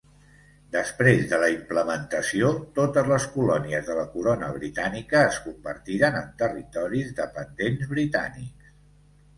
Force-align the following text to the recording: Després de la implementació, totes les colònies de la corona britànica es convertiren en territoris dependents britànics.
Després 0.75 1.19
de 1.33 1.37
la 1.43 1.49
implementació, 1.55 2.49
totes 2.79 3.11
les 3.11 3.27
colònies 3.35 3.85
de 3.91 3.99
la 3.99 4.07
corona 4.15 4.51
britànica 4.57 5.23
es 5.29 5.39
convertiren 5.47 6.19
en 6.25 6.35
territoris 6.43 7.15
dependents 7.25 7.87
britànics. 7.97 8.75